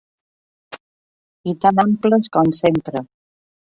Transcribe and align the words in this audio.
I 1.53 1.55
tan 1.65 1.83
amples 1.85 2.33
com 2.39 2.53
sempre. 2.61 3.05